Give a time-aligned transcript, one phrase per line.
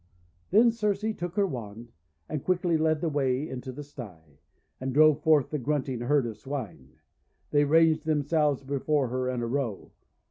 [0.49, 1.91] Then Circe took her wand,
[2.27, 4.39] and quickly led the way into the sty,
[4.79, 6.93] and drove forth the grunting herd of Swine.
[7.51, 9.91] They ranged themselves before her in a row.